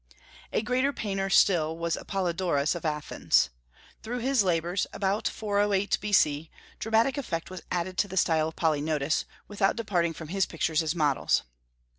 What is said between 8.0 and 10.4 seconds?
the style of Polygnotus, without departing from